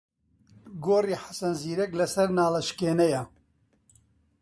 گۆڕی 0.85 1.15
حەسەن 1.23 1.53
زیرەک 1.61 1.91
لەسەر 1.99 2.27
ناڵەشکێنەیە. 2.37 3.23